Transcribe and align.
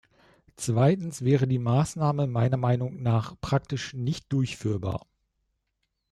Zweitens 0.55 1.21
wäre 1.21 1.47
die 1.47 1.59
Maßnahme 1.59 2.25
meiner 2.25 2.57
Meinung 2.57 3.03
nach 3.03 3.39
praktisch 3.39 3.93
nicht 3.93 4.33
durchführbar. 4.33 5.05